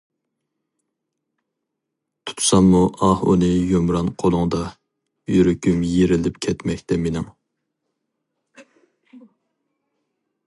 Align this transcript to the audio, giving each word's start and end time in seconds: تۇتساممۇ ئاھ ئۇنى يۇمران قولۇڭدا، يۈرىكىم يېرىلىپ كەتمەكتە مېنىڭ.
تۇتساممۇ 2.29 2.81
ئاھ 3.07 3.21
ئۇنى 3.33 3.51
يۇمران 3.73 4.09
قولۇڭدا، 4.23 4.63
يۈرىكىم 5.35 5.85
يېرىلىپ 5.91 6.41
كەتمەكتە 6.47 6.99
مېنىڭ. 7.03 7.31